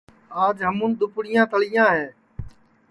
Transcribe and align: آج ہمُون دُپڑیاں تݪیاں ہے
آج 0.43 0.57
ہمُون 0.67 0.91
دُپڑیاں 0.99 1.45
تݪیاں 1.51 1.89
ہے 1.95 2.07